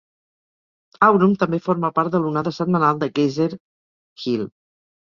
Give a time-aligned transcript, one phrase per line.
[1.07, 3.51] Aurum també forma part de l'onada setmanal de Geyser
[4.27, 4.53] Hill.